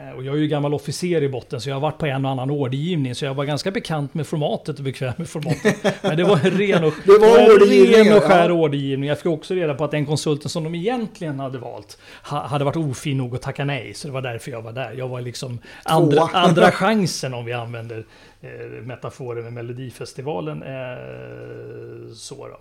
[0.00, 2.24] Eh, och jag är ju gammal officer i botten så jag har varit på en
[2.24, 6.02] och annan ordergivning så jag var ganska bekant med formatet och bekväm med formatet.
[6.02, 8.54] Men det var en ren och, det var en ren och skär ja.
[8.54, 9.08] ordergivning.
[9.08, 12.76] Jag fick också reda på att den konsulten som de egentligen hade valt hade varit
[12.76, 13.94] ofin nog att tacka nej.
[13.94, 14.92] Så det var därför jag var där.
[14.92, 18.04] Jag var liksom andra, andra chansen om vi använder
[18.40, 20.62] eh, metaforen med Melodifestivalen.
[20.62, 22.58] Eh, så då.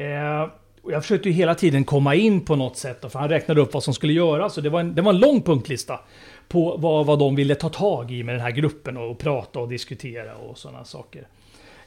[0.00, 0.48] Eh,
[0.82, 3.74] och jag försökte ju hela tiden komma in på något sätt, för han räknade upp
[3.74, 4.54] vad som skulle göras.
[4.54, 6.00] Det var en, det var en lång punktlista
[6.48, 9.60] på vad, vad de ville ta tag i med den här gruppen och, och prata
[9.60, 11.26] och diskutera och sådana saker.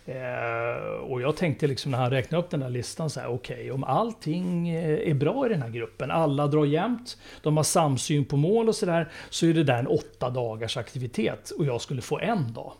[0.08, 3.55] Eh, och jag tänkte liksom när han räknade upp den där listan så här, okej,
[3.55, 7.63] okay, om allting eh, är bra i den här gruppen, alla drar jämnt, de har
[7.63, 11.81] samsyn på mål och sådär, så är det där en åtta dagars aktivitet och jag
[11.81, 12.73] skulle få en dag.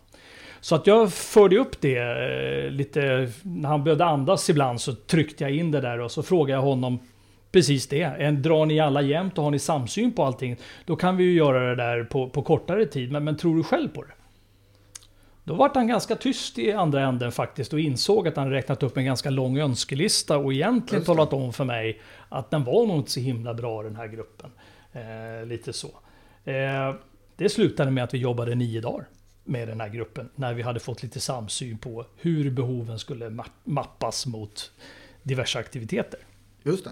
[0.66, 5.44] Så att jag förde upp det eh, lite, när han behövde andas ibland så tryckte
[5.44, 6.98] jag in det där och så frågade jag honom
[7.52, 8.30] precis det.
[8.30, 11.68] Drar ni alla jämnt och har ni samsyn på allting, då kan vi ju göra
[11.68, 13.12] det där på, på kortare tid.
[13.12, 14.12] Men, men tror du själv på det?
[15.44, 18.96] Då vart han ganska tyst i andra änden faktiskt och insåg att han räknat upp
[18.96, 23.10] en ganska lång önskelista och egentligen talat om för mig att den var nog inte
[23.10, 24.50] så himla bra den här gruppen.
[24.92, 25.88] Eh, lite så.
[26.44, 26.94] Eh,
[27.36, 29.06] det slutade med att vi jobbade nio dagar
[29.46, 34.26] med den här gruppen när vi hade fått lite samsyn på hur behoven skulle mappas
[34.26, 34.70] mot
[35.22, 36.20] diverse aktiviteter.
[36.62, 36.90] Just det.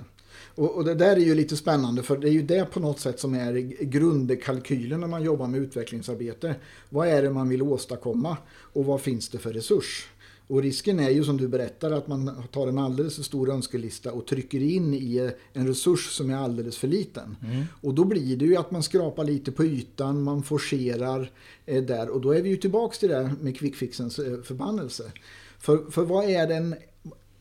[0.54, 3.00] Och, och, det där är ju lite spännande för det är ju det på något
[3.00, 3.52] sätt som är
[3.84, 6.54] grundkalkylen när man jobbar med utvecklingsarbete.
[6.88, 10.08] Vad är det man vill åstadkomma och vad finns det för resurs?
[10.46, 14.12] Och risken är ju som du berättar att man tar en alldeles för stor önskelista
[14.12, 17.36] och trycker in i en resurs som är alldeles för liten.
[17.44, 17.64] Mm.
[17.80, 21.30] Och då blir det ju att man skrapar lite på ytan, man forcerar
[21.66, 25.12] eh, där och då är vi ju tillbaks till det med quickfixens eh, förbannelse.
[25.58, 26.74] För, för vad, är den,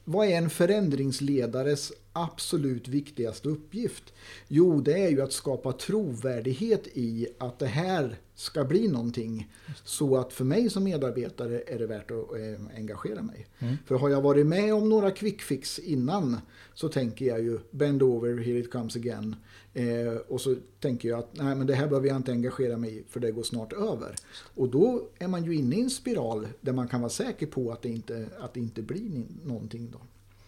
[0.03, 4.13] vad är en förändringsledares absolut viktigaste uppgift?
[4.47, 9.51] Jo, det är ju att skapa trovärdighet i att det här ska bli någonting.
[9.83, 13.47] Så att för mig som medarbetare är det värt att eh, engagera mig.
[13.59, 13.75] Mm.
[13.85, 16.37] För har jag varit med om några quick fix innan
[16.73, 19.35] så tänker jag ju bend over, here it comes again.
[19.73, 22.97] Eh, och så tänker jag att nej men det här behöver jag inte engagera mig
[22.97, 24.15] i för det går snart över.
[24.55, 27.71] Och då är man ju inne i en spiral där man kan vara säker på
[27.71, 29.99] att det inte, att det inte blir någonting då.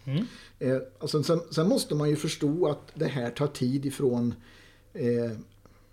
[0.06, 0.24] Mm.
[0.58, 4.34] Eh, alltså, sen, sen, måste man ju förstå att det här tar tid ifrån
[4.92, 5.38] eh,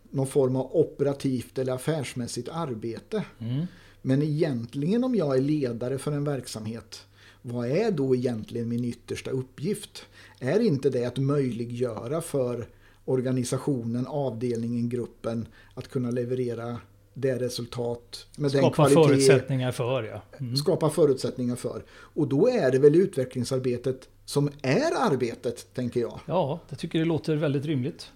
[0.10, 3.26] någon form av operativt eller affärsmässigt arbete.
[3.40, 3.66] Mm.
[4.02, 7.06] Men egentligen om jag är ledare för en verksamhet,
[7.42, 10.06] vad är då egentligen min yttersta uppgift?
[10.40, 12.68] Är inte det att möjliggöra för
[13.06, 16.78] organisationen, avdelningen, gruppen att kunna leverera
[17.14, 19.04] det resultat med skapa den kvalitet.
[19.04, 20.22] förutsättningar för ja.
[20.40, 20.56] Mm.
[20.56, 21.84] Skapa förutsättningar för.
[21.92, 26.20] Och då är det väl utvecklingsarbetet som är arbetet, tänker jag.
[26.26, 28.12] Ja, det tycker det låter väldigt rimligt.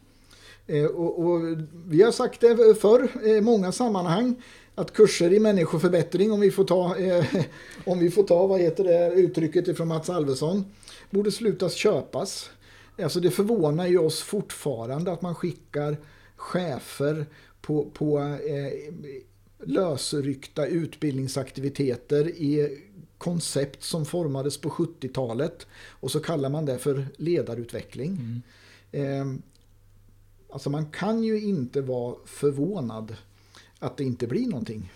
[0.68, 1.42] Eh, och, och,
[1.88, 4.36] vi har sagt det förr i många sammanhang
[4.76, 7.26] att kurser i människoförbättring, om vi får ta, eh,
[7.86, 10.66] om vi får ta vad heter det, uttrycket ifrån Mats Alvesson,
[11.10, 12.50] borde slutas köpas.
[13.04, 15.98] Alltså det förvånar ju oss fortfarande att man skickar
[16.36, 17.26] chefer
[17.68, 18.94] på, på eh,
[19.68, 22.78] lösryckta utbildningsaktiviteter i
[23.18, 28.42] koncept som formades på 70-talet och så kallar man det för ledarutveckling.
[28.92, 29.36] Mm.
[29.36, 29.40] Eh,
[30.50, 33.16] alltså man kan ju inte vara förvånad
[33.80, 34.92] att det inte blir någonting.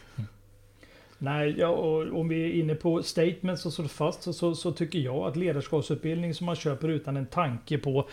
[1.24, 4.72] Nej, ja, och om vi är inne på statements och så fast så, så, så,
[4.72, 8.10] tycker jag att ledarskapsutbildning som man köper utan en tanke på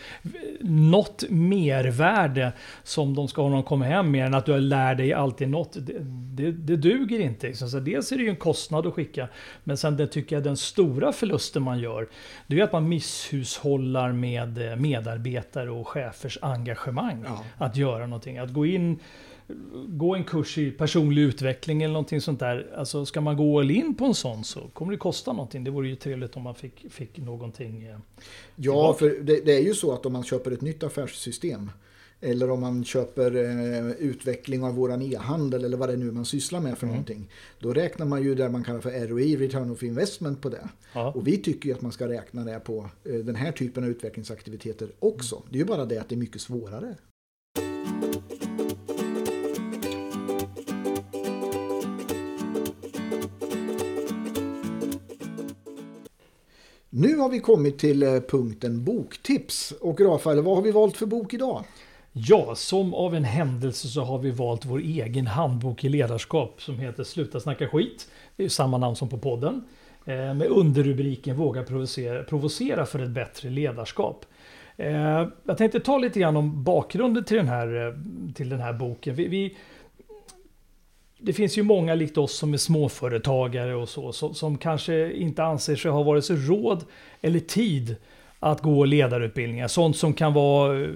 [0.59, 2.51] något mervärde
[2.83, 5.13] som de ska ha när de kommer hem mer än att du har lärt dig
[5.13, 5.73] alltid något.
[5.73, 5.99] Det,
[6.33, 7.53] det, det duger inte.
[7.53, 9.27] Så dels är det ju en kostnad att skicka,
[9.63, 12.07] men sen det tycker jag den stora förlusten man gör,
[12.47, 17.43] det är att man misshushållar med medarbetare och chefers engagemang ja.
[17.57, 18.37] att göra någonting.
[18.37, 18.99] Att gå in
[19.87, 22.71] gå en kurs i personlig utveckling eller någonting sånt där.
[22.75, 25.63] Alltså ska man gå all in på en sån så kommer det kosta någonting.
[25.63, 27.83] Det vore ju trevligt om man fick, fick någonting.
[27.83, 27.97] Eh,
[28.55, 31.71] ja, för det, det, är ju så att om man köper ett nytt affärssystem
[32.21, 36.25] eller om man köper eh, utveckling av våran e-handel eller vad det är nu man
[36.25, 36.95] sysslar med för mm.
[36.95, 37.29] någonting.
[37.59, 40.69] Då räknar man ju det man kallar för ROI, Return of Investment på det.
[40.93, 41.11] Ja.
[41.11, 43.89] Och vi tycker ju att man ska räkna det på eh, den här typen av
[43.89, 45.35] utvecklingsaktiviteter också.
[45.35, 45.47] Mm.
[45.49, 46.95] Det är ju bara det att det är mycket svårare.
[56.91, 59.71] Nu har vi kommit till eh, punkten boktips.
[59.81, 61.63] Och Rafael, vad har vi valt för bok idag?
[62.11, 66.79] Ja, som av en händelse så har vi valt vår egen handbok i ledarskap som
[66.79, 68.07] heter Sluta snacka skit.
[68.35, 69.63] Det är samma namn som på podden.
[70.05, 74.25] Eh, med underrubriken Våga provocera, provocera för ett bättre ledarskap.
[74.77, 77.99] Eh, jag tänkte ta lite grann om bakgrunden till den här,
[78.33, 79.15] till den här boken.
[79.15, 79.57] Vi, vi
[81.21, 85.75] det finns ju många likt oss som är småföretagare och så, som kanske inte anser
[85.75, 86.85] sig ha vare sig råd
[87.21, 87.95] eller tid
[88.39, 89.67] att gå ledarutbildningar.
[89.67, 90.87] Sånt som kan vara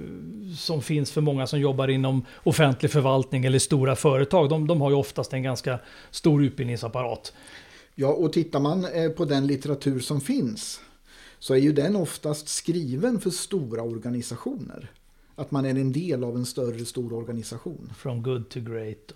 [0.57, 4.49] som finns för många som jobbar inom offentlig förvaltning eller stora företag.
[4.49, 5.79] De, de har ju oftast en ganska
[6.11, 7.33] stor utbildningsapparat.
[7.95, 10.81] Ja, och tittar man eh, på den litteratur som finns
[11.39, 14.91] så är ju den oftast skriven för stora organisationer.
[15.35, 17.93] Att man är en del av en större stor organisation.
[17.97, 19.11] From good to great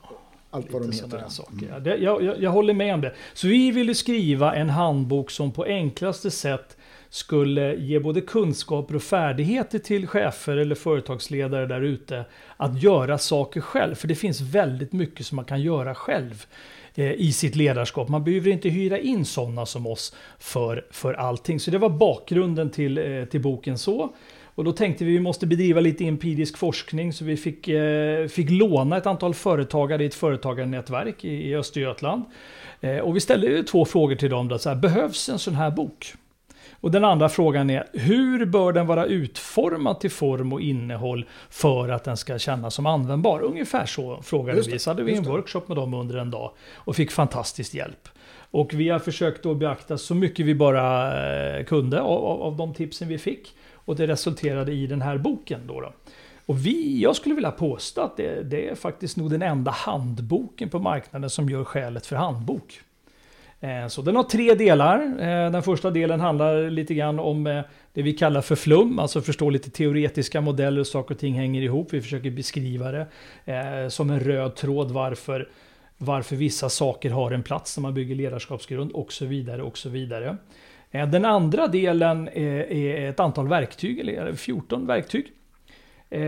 [0.51, 1.23] allt vad de heter.
[1.29, 1.67] Saker.
[1.67, 1.83] Mm.
[1.83, 3.13] Det, jag, jag, jag, håller med om det.
[3.33, 6.77] Så vi ville skriva en handbok som på enklaste sätt
[7.09, 12.25] skulle ge både kunskaper och färdigheter till chefer eller företagsledare där ute
[12.57, 13.95] att göra saker själv.
[13.95, 16.45] För det finns väldigt mycket som man kan göra själv
[16.95, 18.09] eh, i sitt ledarskap.
[18.09, 21.59] Man behöver inte hyra in sådana som oss för, för allting.
[21.59, 24.13] Så det var bakgrunden till, eh, till boken så.
[24.57, 28.27] Och då tänkte vi att vi måste bedriva lite empirisk forskning så vi fick, eh,
[28.27, 32.23] fick låna ett antal företagare i ett företagarnätverk i, i Östergötland.
[32.81, 34.47] Eh, och vi ställde två frågor till dem.
[34.47, 36.13] Då, så här, behövs en sån här bok?
[36.79, 41.89] Och den andra frågan är, hur bör den vara utformad till form och innehåll för
[41.89, 43.41] att den ska kännas som användbar?
[43.41, 44.79] Ungefär så frågade vi.
[44.79, 48.09] Så hade vi en workshop med dem under en dag och fick fantastiskt hjälp.
[48.51, 52.73] Och vi har försökt att beakta så mycket vi bara eh, kunde av, av de
[52.73, 53.55] tipsen vi fick.
[53.73, 55.67] Och det resulterade i den här boken.
[55.67, 55.93] Då, då.
[56.45, 60.69] Och vi, jag skulle vilja påstå att det, det, är faktiskt nog den enda handboken
[60.69, 62.81] på marknaden som gör skälet för handbok.
[63.59, 65.01] Eh, så den har tre delar.
[65.01, 67.43] Eh, den första delen handlar lite grann om
[67.93, 71.61] det vi kallar för flum, alltså förstå lite teoretiska modeller och saker och ting hänger
[71.61, 71.93] ihop.
[71.93, 73.07] Vi försöker beskriva det
[73.89, 75.49] som en röd tråd varför,
[75.97, 79.89] varför vissa saker har en plats när man bygger ledarskapsgrund och så vidare och så
[79.89, 80.37] vidare.
[80.91, 85.25] Eh, den andra delen är ett antal verktyg, eller 14 verktyg.
[86.09, 86.21] Eh,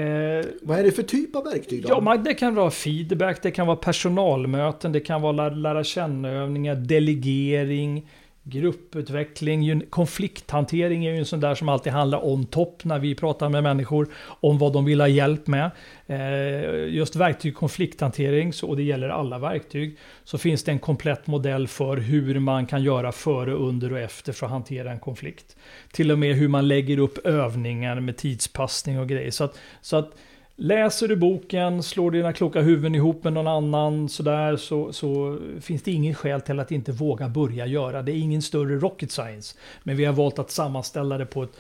[0.62, 1.84] Vad är det för typ av verktyg?
[1.84, 1.90] Då?
[2.06, 8.08] Ja, det kan vara feedback, det kan vara personalmöten, det kan vara lära känna-övningar, delegering,
[8.44, 13.50] Grupputveckling, konflikthantering är ju en sån där som alltid handlar om topp när vi pratar
[13.50, 14.08] med människor
[14.40, 15.72] om vad de vill ha hjälp med.
[16.08, 21.68] Eh, just verktyg konflikthantering, och det gäller alla verktyg, så finns det en komplett modell
[21.68, 25.58] för hur man kan göra före, under och efter för att hantera en konflikt.
[25.92, 29.32] Till och med hur man lägger upp övningar med tidspassning och grejer.
[29.32, 30.14] Så att, så att
[30.62, 35.84] Läser du boken, slår dina kloka huvuden ihop med någon annan sådär så, så finns
[35.84, 38.02] det ingen skäl till att inte våga börja göra.
[38.02, 39.58] Det är ingen större rocket science.
[39.84, 41.52] Men vi har valt att sammanställa det på ett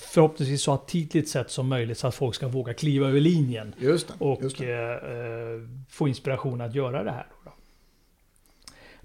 [0.00, 3.74] förhoppningsvis så aptitligt sätt som möjligt så att folk ska våga kliva över linjen.
[3.78, 4.92] Just det, och just det.
[4.92, 7.26] Eh, få inspiration att göra det här.
[7.44, 7.52] Då.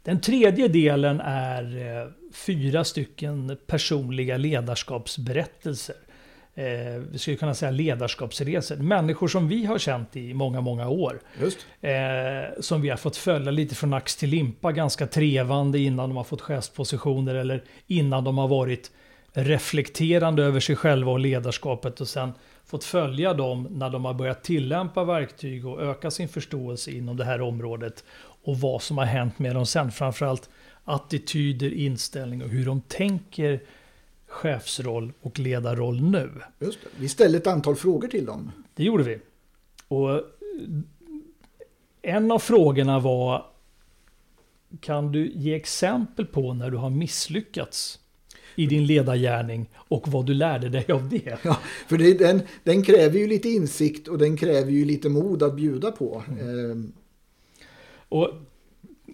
[0.03, 5.95] Den tredje delen är eh, fyra stycken personliga ledarskapsberättelser
[6.55, 6.65] eh,
[7.11, 8.75] vi skulle kunna säga ledarskapsresor.
[8.75, 11.21] Människor som vi har känt i många, många år.
[11.81, 16.17] Eh, som vi har fått följa lite från ax till limpa, ganska trevande innan de
[16.17, 18.91] har fått chefspositioner eller innan de har varit
[19.33, 22.33] reflekterande över sig själva och ledarskapet och sen
[22.65, 27.25] fått följa dem när de har börjat tillämpa verktyg och öka sin förståelse inom det
[27.25, 28.03] här området
[28.43, 29.91] och vad som har hänt med dem sen.
[29.91, 30.49] Framförallt
[30.83, 33.59] attityder, inställning och hur de tänker
[34.31, 36.31] chefsroll och ledarroll nu.
[36.59, 36.89] Just det.
[36.97, 38.51] Vi ställde ett antal frågor till dem.
[38.73, 39.19] Det gjorde vi.
[39.87, 40.21] Och
[42.01, 43.45] en av frågorna var
[44.79, 47.99] Kan du ge exempel på när du har misslyckats
[48.55, 51.37] i din ledargärning och vad du lärde dig av det?
[51.43, 51.57] Ja,
[51.87, 55.55] för det, den, den kräver ju lite insikt och den kräver ju lite mod att
[55.55, 56.23] bjuda på.
[56.29, 56.93] Mm.
[58.09, 58.29] Och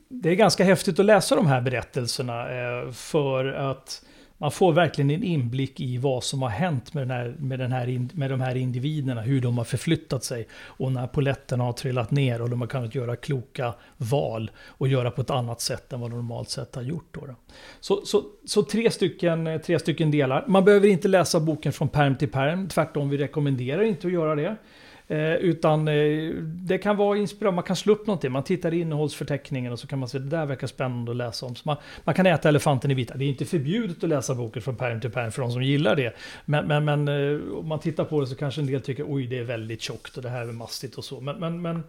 [0.09, 4.05] det är ganska häftigt att läsa de här berättelserna eh, för att
[4.37, 7.71] man får verkligen en inblick i vad som har hänt med, den här, med, den
[7.71, 12.11] här, med de här individerna, hur de har förflyttat sig och när poletterna har trillat
[12.11, 15.99] ner och de har kunnat göra kloka val och göra på ett annat sätt än
[15.99, 17.07] vad de normalt sett har gjort.
[17.11, 17.35] Då, då.
[17.79, 20.45] Så, så, så tre, stycken, tre stycken delar.
[20.47, 24.35] Man behöver inte läsa boken från perm till perm, tvärtom vi rekommenderar inte att göra
[24.35, 24.55] det.
[25.09, 28.79] Eh, utan eh, det kan vara inspirerande, man kan slå upp någonting, man tittar i
[28.79, 31.55] innehållsförteckningen och så kan man se det där verkar spännande att läsa om.
[31.55, 33.17] Så man, man kan äta elefanten i vita.
[33.17, 35.95] Det är inte förbjudet att läsa boken från pärm till pärm för de som gillar
[35.95, 36.15] det.
[36.45, 39.27] Men, men, men eh, om man tittar på det så kanske en del tycker oj
[39.27, 41.19] det är väldigt tjockt och det här är mastigt och så.
[41.19, 41.81] Men, men, men eh,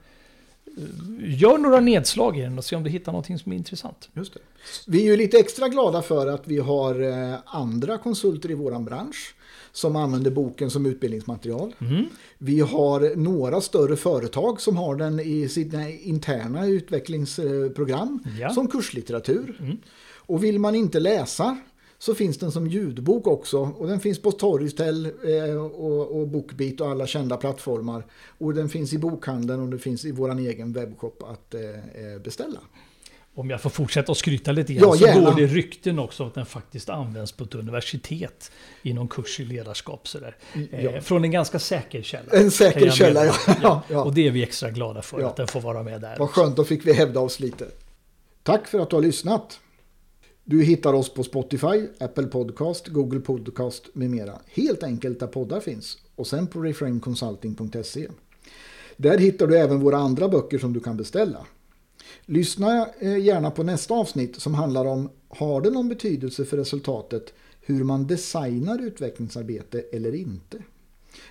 [1.21, 4.09] Gör några nedslag i den och se om du hittar någonting som är intressant.
[4.13, 4.41] Just det.
[4.87, 8.85] Vi är ju lite extra glada för att vi har eh, andra konsulter i våran
[8.85, 9.35] bransch
[9.73, 11.75] som använder boken som utbildningsmaterial.
[11.79, 12.05] Mm.
[12.39, 18.51] Vi har några större företag som har den i sina interna utvecklingsprogram ja.
[18.51, 19.59] som kurslitteratur.
[19.61, 19.77] Mm.
[20.17, 21.59] Och vill man inte läsa
[21.99, 26.81] så finns den som ljudbok också och den finns på Storytel eh, och, och Bookbeat
[26.81, 28.07] och alla kända plattformar.
[28.39, 32.19] Och den finns i bokhandeln och det finns i vår egen webbshop att eh, eh,
[32.25, 32.61] beställa.
[33.39, 36.35] Om jag får fortsätta att skryta lite grann ja, så går det rykten också att
[36.35, 38.51] den faktiskt används på ett universitet
[38.83, 40.09] i någon kurs i ledarskap.
[40.09, 40.37] Sådär.
[40.71, 40.79] Ja.
[40.79, 42.33] Eh, från en ganska säker källa.
[42.33, 43.35] En säker källa, ja.
[43.63, 43.83] ja.
[43.89, 44.05] ja.
[44.05, 46.17] Och det är vi extra glada för att den får vara med där.
[46.19, 47.67] Vad skönt, då fick vi hävda oss lite.
[48.43, 49.61] Tack för att du har lyssnat.
[50.45, 54.39] Du hittar oss på Spotify, Apple Podcast, Google Podcast med mera.
[54.47, 55.99] Helt enkelt där poddar finns.
[56.17, 58.09] Och sen på reframeconsulting.se.
[58.97, 61.47] Där hittar du även våra andra böcker som du kan beställa.
[62.27, 67.35] Lyssna eh, gärna på nästa avsnitt som handlar om har det någon betydelse för resultatet
[67.61, 70.59] hur man designar utvecklingsarbete eller inte?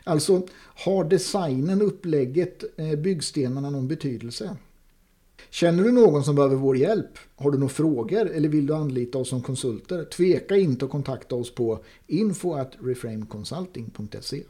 [0.03, 4.57] Alltså, har designen, upplägget, eh, byggstenarna någon betydelse?
[5.49, 7.17] Känner du någon som behöver vår hjälp?
[7.35, 10.03] Har du några frågor eller vill du anlita oss som konsulter?
[10.03, 14.43] Tveka inte att kontakta oss på info at reframeconsulting.se